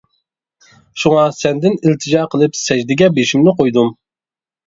شۇڭا 1.01 1.25
سەندىن 1.39 1.75
ئىلتىجا 1.83 2.23
قىلىپ 2.35 2.57
سەجدىگە 2.61 3.11
بېشىمنى 3.19 3.57
قويدۇم. 3.61 3.93